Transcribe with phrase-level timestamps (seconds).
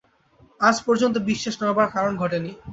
[0.61, 2.51] আজ পর্যন্ত বিশ্বাস নড়বার কারণ ঘটে নি।